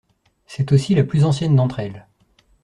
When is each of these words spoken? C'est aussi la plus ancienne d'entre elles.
C'est 0.47 0.71
aussi 0.71 0.95
la 0.95 1.03
plus 1.03 1.25
ancienne 1.25 1.55
d'entre 1.55 1.79
elles. 1.79 2.07